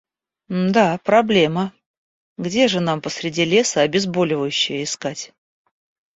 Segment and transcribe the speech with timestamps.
[0.47, 1.73] Мда, проблема.
[2.39, 5.31] Где же нам посреди леса обезболивающее искать?